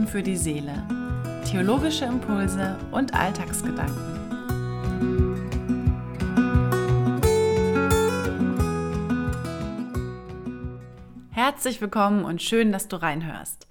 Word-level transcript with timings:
Tun 0.00 0.06
für 0.06 0.22
die 0.22 0.36
Seele. 0.36 0.82
Theologische 1.44 2.06
Impulse 2.06 2.78
und 2.90 3.12
Alltagsgedanken. 3.12 3.98
Herzlich 11.30 11.82
willkommen 11.82 12.24
und 12.24 12.40
schön, 12.40 12.72
dass 12.72 12.88
du 12.88 12.96
reinhörst. 12.96 13.66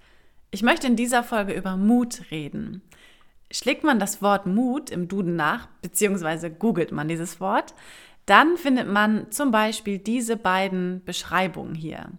Ich 0.51 0.61
möchte 0.61 0.85
in 0.85 0.95
dieser 0.95 1.23
Folge 1.23 1.53
über 1.53 1.77
Mut 1.77 2.29
reden. 2.29 2.83
Schlägt 3.49 3.83
man 3.83 3.97
das 3.97 4.21
Wort 4.21 4.45
Mut 4.45 4.91
im 4.91 5.07
Duden 5.07 5.35
nach, 5.35 5.67
beziehungsweise 5.81 6.51
googelt 6.51 6.91
man 6.91 7.07
dieses 7.07 7.39
Wort, 7.39 7.73
dann 8.27 8.57
findet 8.57 8.87
man 8.87 9.31
zum 9.31 9.49
Beispiel 9.49 9.97
diese 9.97 10.37
beiden 10.37 11.03
Beschreibungen 11.05 11.73
hier. 11.73 12.11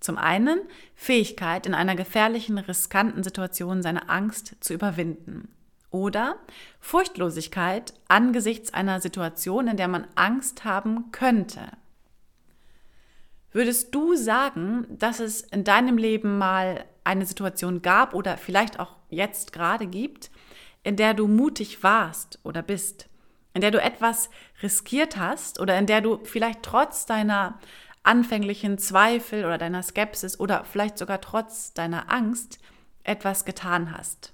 Zum 0.00 0.16
einen 0.16 0.60
Fähigkeit, 0.94 1.66
in 1.66 1.74
einer 1.74 1.94
gefährlichen, 1.94 2.58
riskanten 2.58 3.22
Situation 3.22 3.82
seine 3.82 4.08
Angst 4.08 4.56
zu 4.60 4.72
überwinden. 4.72 5.48
Oder 5.90 6.36
Furchtlosigkeit 6.78 7.94
angesichts 8.08 8.72
einer 8.72 9.00
Situation, 9.00 9.68
in 9.68 9.76
der 9.76 9.88
man 9.88 10.06
Angst 10.14 10.64
haben 10.64 11.12
könnte. 11.12 11.60
Würdest 13.52 13.94
du 13.94 14.14
sagen, 14.14 14.86
dass 14.88 15.18
es 15.18 15.40
in 15.40 15.64
deinem 15.64 15.98
Leben 15.98 16.38
mal 16.38 16.84
eine 17.02 17.26
Situation 17.26 17.82
gab 17.82 18.14
oder 18.14 18.36
vielleicht 18.36 18.78
auch 18.78 18.96
jetzt 19.08 19.52
gerade 19.52 19.86
gibt, 19.86 20.30
in 20.84 20.96
der 20.96 21.14
du 21.14 21.26
mutig 21.26 21.82
warst 21.82 22.38
oder 22.44 22.62
bist, 22.62 23.08
in 23.52 23.60
der 23.60 23.72
du 23.72 23.82
etwas 23.82 24.30
riskiert 24.62 25.16
hast 25.16 25.58
oder 25.58 25.76
in 25.76 25.86
der 25.86 26.00
du 26.00 26.20
vielleicht 26.24 26.62
trotz 26.62 27.06
deiner 27.06 27.58
anfänglichen 28.02 28.78
Zweifel 28.78 29.44
oder 29.44 29.58
deiner 29.58 29.82
Skepsis 29.82 30.38
oder 30.38 30.64
vielleicht 30.64 30.98
sogar 30.98 31.20
trotz 31.20 31.74
deiner 31.74 32.10
Angst 32.12 32.58
etwas 33.04 33.44
getan 33.44 33.96
hast. 33.96 34.32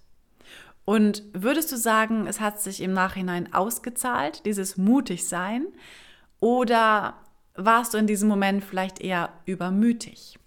Und 0.84 1.24
würdest 1.32 1.72
du 1.72 1.76
sagen, 1.76 2.26
es 2.26 2.40
hat 2.40 2.60
sich 2.60 2.80
im 2.80 2.92
Nachhinein 2.92 3.52
ausgezahlt, 3.52 4.46
dieses 4.46 4.76
mutig 4.76 5.28
sein, 5.28 5.66
oder 6.38 7.14
warst 7.54 7.94
du 7.94 7.98
in 7.98 8.06
diesem 8.06 8.28
Moment 8.28 8.62
vielleicht 8.62 9.00
eher 9.00 9.32
übermütig? 9.46 10.38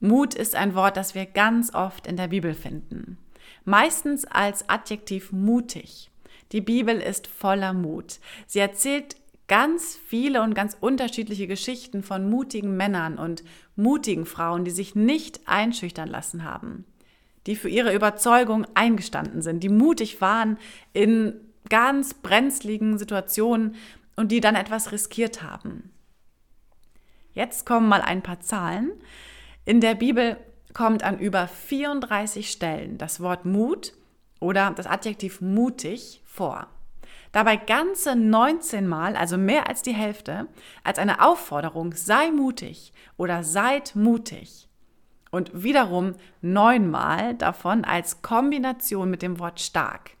Mut 0.00 0.34
ist 0.34 0.54
ein 0.54 0.74
Wort, 0.74 0.96
das 0.96 1.14
wir 1.14 1.26
ganz 1.26 1.74
oft 1.74 2.06
in 2.06 2.16
der 2.16 2.28
Bibel 2.28 2.54
finden. 2.54 3.18
Meistens 3.64 4.24
als 4.24 4.68
Adjektiv 4.68 5.32
mutig. 5.32 6.10
Die 6.52 6.60
Bibel 6.60 6.98
ist 6.98 7.26
voller 7.26 7.72
Mut. 7.72 8.20
Sie 8.46 8.60
erzählt 8.60 9.16
ganz 9.48 9.96
viele 9.96 10.42
und 10.42 10.54
ganz 10.54 10.76
unterschiedliche 10.78 11.46
Geschichten 11.46 12.02
von 12.02 12.28
mutigen 12.30 12.76
Männern 12.76 13.18
und 13.18 13.42
mutigen 13.76 14.26
Frauen, 14.26 14.64
die 14.64 14.70
sich 14.70 14.94
nicht 14.94 15.48
einschüchtern 15.48 16.08
lassen 16.08 16.44
haben, 16.44 16.84
die 17.46 17.56
für 17.56 17.70
ihre 17.70 17.94
Überzeugung 17.94 18.66
eingestanden 18.74 19.42
sind, 19.42 19.60
die 19.64 19.70
mutig 19.70 20.20
waren 20.20 20.58
in 20.92 21.34
ganz 21.70 22.14
brenzligen 22.14 22.98
Situationen 22.98 23.74
und 24.16 24.30
die 24.32 24.40
dann 24.40 24.54
etwas 24.54 24.92
riskiert 24.92 25.42
haben. 25.42 25.90
Jetzt 27.32 27.66
kommen 27.66 27.88
mal 27.88 28.02
ein 28.02 28.22
paar 28.22 28.40
Zahlen. 28.40 28.92
In 29.64 29.80
der 29.80 29.94
Bibel 29.94 30.36
kommt 30.74 31.02
an 31.02 31.18
über 31.18 31.48
34 31.48 32.50
Stellen 32.50 32.98
das 32.98 33.20
Wort 33.20 33.44
Mut 33.44 33.92
oder 34.40 34.72
das 34.72 34.86
Adjektiv 34.86 35.40
mutig 35.40 36.22
vor. 36.26 36.66
Dabei 37.32 37.56
ganze 37.56 38.16
19 38.16 38.86
Mal, 38.86 39.16
also 39.16 39.36
mehr 39.36 39.68
als 39.68 39.82
die 39.82 39.92
Hälfte, 39.92 40.48
als 40.84 40.98
eine 40.98 41.22
Aufforderung, 41.24 41.92
sei 41.92 42.30
mutig 42.30 42.92
oder 43.16 43.44
seid 43.44 43.94
mutig. 43.94 44.68
Und 45.30 45.62
wiederum 45.62 46.14
neunmal 46.40 47.34
davon 47.34 47.84
als 47.84 48.22
Kombination 48.22 49.10
mit 49.10 49.20
dem 49.20 49.38
Wort 49.38 49.60
stark. 49.60 50.12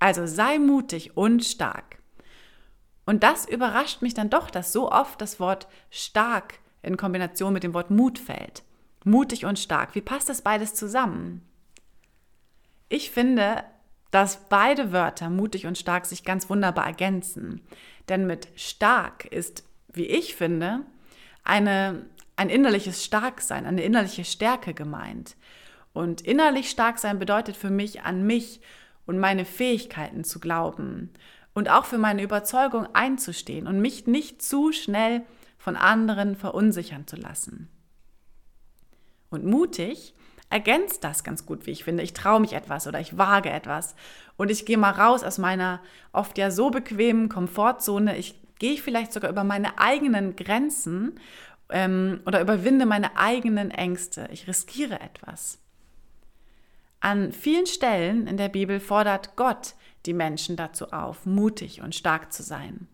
Also 0.00 0.26
sei 0.26 0.58
mutig 0.58 1.16
und 1.16 1.44
stark. 1.44 1.98
Und 3.04 3.22
das 3.22 3.48
überrascht 3.48 4.02
mich 4.02 4.14
dann 4.14 4.30
doch, 4.30 4.50
dass 4.50 4.72
so 4.72 4.90
oft 4.90 5.20
das 5.20 5.38
Wort 5.38 5.68
stark 5.90 6.58
in 6.82 6.96
Kombination 6.96 7.52
mit 7.52 7.62
dem 7.62 7.74
Wort 7.74 7.90
Mut 7.90 8.18
fällt. 8.18 8.64
Mutig 9.04 9.44
und 9.46 9.60
stark. 9.60 9.94
Wie 9.94 10.00
passt 10.00 10.28
das 10.28 10.42
beides 10.42 10.74
zusammen? 10.74 11.42
Ich 12.88 13.12
finde, 13.12 13.62
dass 14.10 14.48
beide 14.48 14.92
Wörter 14.92 15.30
mutig 15.30 15.66
und 15.66 15.78
stark 15.78 16.06
sich 16.06 16.24
ganz 16.24 16.48
wunderbar 16.48 16.86
ergänzen. 16.86 17.60
Denn 18.08 18.26
mit 18.26 18.48
stark 18.56 19.26
ist, 19.26 19.64
wie 19.92 20.06
ich 20.06 20.34
finde, 20.34 20.82
eine, 21.44 22.06
ein 22.36 22.48
innerliches 22.48 23.04
Starksein, 23.04 23.66
eine 23.66 23.82
innerliche 23.82 24.24
Stärke 24.24 24.74
gemeint. 24.74 25.36
Und 25.92 26.20
innerlich 26.20 26.70
stark 26.70 26.98
sein 26.98 27.18
bedeutet 27.18 27.56
für 27.56 27.70
mich, 27.70 28.02
an 28.02 28.26
mich 28.26 28.60
und 29.06 29.18
meine 29.18 29.44
Fähigkeiten 29.44 30.24
zu 30.24 30.40
glauben 30.40 31.10
und 31.54 31.70
auch 31.70 31.86
für 31.86 31.98
meine 31.98 32.22
Überzeugung 32.22 32.86
einzustehen 32.94 33.66
und 33.66 33.80
mich 33.80 34.06
nicht 34.06 34.42
zu 34.42 34.72
schnell 34.72 35.22
von 35.56 35.74
anderen 35.74 36.36
verunsichern 36.36 37.06
zu 37.06 37.16
lassen. 37.16 37.70
Und 39.30 39.46
mutig 39.46 40.14
ergänzt 40.50 41.02
das 41.04 41.24
ganz 41.24 41.46
gut, 41.46 41.66
wie 41.66 41.72
ich 41.72 41.84
finde. 41.84 42.02
Ich 42.02 42.12
traue 42.12 42.40
mich 42.40 42.52
etwas 42.52 42.86
oder 42.86 43.00
ich 43.00 43.18
wage 43.18 43.50
etwas 43.50 43.94
und 44.36 44.50
ich 44.50 44.66
gehe 44.66 44.78
mal 44.78 44.92
raus 44.92 45.24
aus 45.24 45.38
meiner 45.38 45.80
oft 46.12 46.38
ja 46.38 46.50
so 46.50 46.70
bequemen 46.70 47.28
Komfortzone. 47.28 48.16
Ich 48.16 48.40
gehe 48.58 48.76
vielleicht 48.76 49.12
sogar 49.12 49.30
über 49.30 49.44
meine 49.44 49.78
eigenen 49.78 50.36
Grenzen 50.36 51.18
ähm, 51.70 52.20
oder 52.26 52.40
überwinde 52.40 52.86
meine 52.86 53.16
eigenen 53.16 53.70
Ängste. 53.70 54.28
Ich 54.32 54.46
riskiere 54.46 55.00
etwas. 55.00 55.58
An 57.00 57.32
vielen 57.32 57.66
Stellen 57.66 58.26
in 58.26 58.36
der 58.36 58.48
Bibel 58.48 58.80
fordert 58.80 59.36
Gott 59.36 59.74
die 60.06 60.14
Menschen 60.14 60.56
dazu 60.56 60.92
auf, 60.92 61.26
mutig 61.26 61.82
und 61.82 61.94
stark 61.94 62.32
zu 62.32 62.42
sein. 62.42 62.86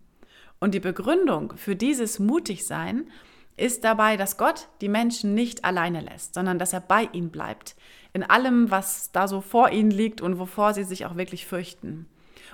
Und 0.59 0.75
die 0.75 0.81
Begründung 0.81 1.55
für 1.57 1.77
dieses 1.77 2.19
Mutigsein 2.19 3.11
ist 3.57 3.85
dabei, 3.85 4.17
dass 4.17 4.37
Gott 4.37 4.69
die 4.81 4.89
Menschen 4.89 5.35
nicht 5.35 5.65
alleine 5.65 6.01
lässt, 6.01 6.35
sondern 6.35 6.59
dass 6.59 6.73
er 6.73 6.81
bei 6.81 7.09
ihnen 7.13 7.31
bleibt. 7.31 7.77
In 8.13 8.23
allem, 8.23 8.71
was 8.71 9.13
da 9.13 9.29
so 9.29 9.41
vor 9.41 9.71
ihnen 9.71 9.91
liegt 9.91 10.21
und 10.21 10.39
wovor 10.39 10.75
sie 10.75 10.85
sich 10.85 11.07
auch 11.07 11.17
wirklich 11.17 11.47
fürchten. 11.47 12.07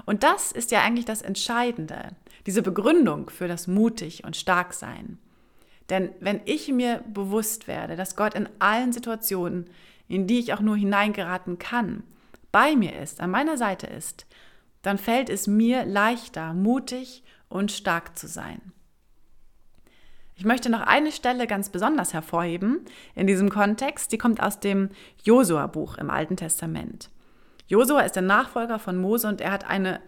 Und 0.06 0.22
das 0.22 0.52
ist 0.52 0.70
ja 0.70 0.82
eigentlich 0.82 1.04
das 1.04 1.22
Entscheidende, 1.22 2.10
diese 2.46 2.62
Begründung 2.62 3.30
für 3.30 3.48
das 3.48 3.66
mutig 3.66 4.24
und 4.24 4.36
stark 4.36 4.74
sein. 4.74 5.18
Denn 5.88 6.10
wenn 6.20 6.40
ich 6.44 6.68
mir 6.68 7.02
bewusst 7.12 7.66
werde, 7.66 7.96
dass 7.96 8.16
Gott 8.16 8.34
in 8.34 8.48
allen 8.58 8.92
Situationen, 8.92 9.70
in 10.06 10.26
die 10.26 10.38
ich 10.38 10.52
auch 10.52 10.60
nur 10.60 10.76
hineingeraten 10.76 11.58
kann, 11.58 12.02
bei 12.52 12.76
mir 12.76 12.98
ist, 12.98 13.20
an 13.20 13.30
meiner 13.30 13.56
Seite 13.56 13.86
ist, 13.86 14.26
dann 14.82 14.98
fällt 14.98 15.28
es 15.30 15.46
mir 15.46 15.84
leichter, 15.84 16.54
mutig 16.54 17.24
und 17.48 17.72
stark 17.72 18.18
zu 18.18 18.26
sein. 18.26 18.60
Ich 20.38 20.44
möchte 20.44 20.70
noch 20.70 20.82
eine 20.82 21.10
Stelle 21.10 21.48
ganz 21.48 21.68
besonders 21.68 22.14
hervorheben 22.14 22.82
in 23.16 23.26
diesem 23.26 23.50
Kontext. 23.50 24.12
Die 24.12 24.18
kommt 24.18 24.40
aus 24.40 24.60
dem 24.60 24.90
Josua-Buch 25.24 25.98
im 25.98 26.10
Alten 26.10 26.36
Testament. 26.36 27.10
Josua 27.66 28.02
ist 28.02 28.14
der 28.14 28.22
Nachfolger 28.22 28.78
von 28.78 28.98
Mose 28.98 29.26
und 29.26 29.40
er 29.40 29.50
hat 29.50 29.68
eine 29.68 29.98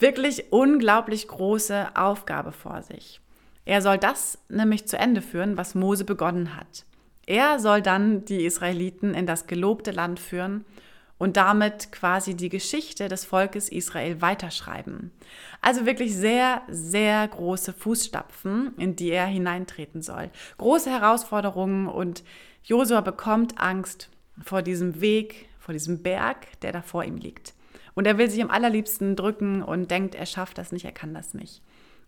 wirklich 0.00 0.52
unglaublich 0.52 1.28
große 1.28 1.94
Aufgabe 1.94 2.50
vor 2.50 2.82
sich. 2.82 3.20
Er 3.66 3.80
soll 3.80 3.98
das 3.98 4.38
nämlich 4.48 4.88
zu 4.88 4.98
Ende 4.98 5.22
führen, 5.22 5.56
was 5.56 5.76
Mose 5.76 6.04
begonnen 6.04 6.56
hat. 6.56 6.84
Er 7.26 7.60
soll 7.60 7.80
dann 7.80 8.24
die 8.24 8.44
Israeliten 8.44 9.14
in 9.14 9.26
das 9.26 9.46
gelobte 9.46 9.92
Land 9.92 10.18
führen 10.18 10.64
und 11.18 11.36
damit 11.36 11.92
quasi 11.92 12.34
die 12.34 12.48
Geschichte 12.48 13.08
des 13.08 13.24
Volkes 13.24 13.68
Israel 13.68 14.20
weiterschreiben. 14.22 15.10
Also 15.60 15.84
wirklich 15.84 16.14
sehr, 16.14 16.62
sehr 16.68 17.26
große 17.26 17.72
Fußstapfen, 17.72 18.74
in 18.78 18.96
die 18.96 19.10
er 19.10 19.26
hineintreten 19.26 20.00
soll. 20.00 20.30
Große 20.58 20.90
Herausforderungen 20.90 21.88
und 21.88 22.22
Josua 22.62 23.00
bekommt 23.00 23.60
Angst 23.60 24.08
vor 24.42 24.62
diesem 24.62 25.00
Weg, 25.00 25.48
vor 25.58 25.72
diesem 25.72 26.02
Berg, 26.02 26.60
der 26.60 26.72
da 26.72 26.82
vor 26.82 27.04
ihm 27.04 27.16
liegt. 27.16 27.54
Und 27.94 28.06
er 28.06 28.16
will 28.16 28.30
sich 28.30 28.40
am 28.40 28.50
allerliebsten 28.50 29.16
drücken 29.16 29.62
und 29.62 29.90
denkt, 29.90 30.14
er 30.14 30.26
schafft 30.26 30.58
das 30.58 30.70
nicht, 30.70 30.84
er 30.84 30.92
kann 30.92 31.14
das 31.14 31.34
nicht. 31.34 31.62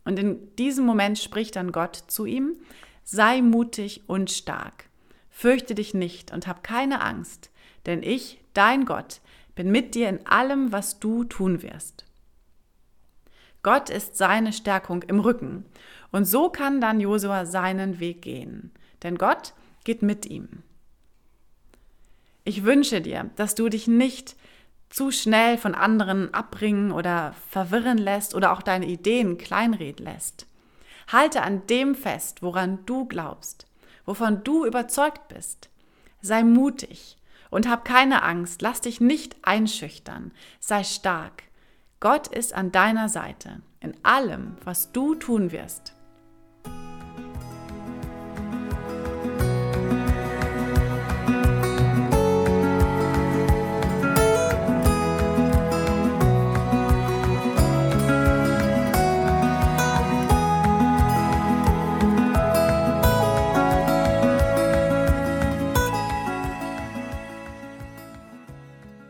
Und 0.05 0.19
in 0.19 0.55
diesem 0.57 0.87
Moment 0.87 1.19
spricht 1.19 1.57
dann 1.57 1.73
Gott 1.73 1.97
zu 1.97 2.27
ihm, 2.27 2.57
sei 3.03 3.43
mutig 3.43 4.03
und 4.07 4.31
stark. 4.31 4.90
Fürchte 5.41 5.75
dich 5.75 5.95
nicht 5.95 6.35
und 6.35 6.47
hab 6.47 6.63
keine 6.63 7.01
Angst, 7.01 7.49
denn 7.87 8.03
ich, 8.03 8.43
dein 8.53 8.85
Gott, 8.85 9.23
bin 9.55 9.71
mit 9.71 9.95
dir 9.95 10.11
in 10.11 10.27
allem, 10.27 10.71
was 10.71 10.99
du 11.01 11.25
tun 11.25 11.63
wirst. 11.63 12.05
Gott 13.63 13.89
ist 13.89 14.19
seine 14.19 14.53
Stärkung 14.53 15.03
im 15.05 15.19
Rücken. 15.19 15.65
Und 16.13 16.27
so 16.27 16.51
kann 16.51 16.83
dann 16.83 17.01
Josua 17.01 17.47
seinen 17.47 18.01
Weg 18.01 18.21
gehen. 18.21 18.71
Denn 19.03 19.17
Gott 19.17 19.55
geht 19.85 20.03
mit 20.03 20.27
ihm. 20.27 20.63
Ich 22.45 22.65
wünsche 22.65 23.01
dir, 23.01 23.31
dass 23.37 23.55
du 23.55 23.71
dich 23.71 23.89
nicht 23.89 24.37
zu 24.91 25.11
schnell 25.11 25.57
von 25.57 25.75
anderen 25.75 26.35
abbringen 26.35 26.93
oder 26.93 27.35
verwirren 27.49 27.97
lässt 27.97 28.35
oder 28.35 28.53
auch 28.53 28.61
deine 28.61 28.85
Ideen 28.85 29.39
kleinreden 29.39 30.05
lässt. 30.05 30.47
Halte 31.09 31.41
an 31.41 31.67
dem 31.67 31.95
fest, 31.95 32.43
woran 32.43 32.85
du 32.85 33.07
glaubst, 33.07 33.70
wovon 34.05 34.45
du 34.45 34.65
überzeugt 34.65 35.29
bist. 35.29 35.71
Sei 36.21 36.43
mutig 36.43 37.17
Und 37.51 37.69
hab 37.69 37.85
keine 37.85 38.23
Angst, 38.23 38.63
lass 38.63 38.81
dich 38.81 39.01
nicht 39.01 39.37
einschüchtern, 39.43 40.33
sei 40.61 40.85
stark. 40.85 41.43
Gott 41.99 42.29
ist 42.29 42.55
an 42.55 42.73
deiner 42.73 43.09
Seite 43.09 43.61
in 43.81 43.95
allem, 44.05 44.57
was 44.65 44.93
du 44.93 45.15
tun 45.15 45.53
wirst. 45.53 45.95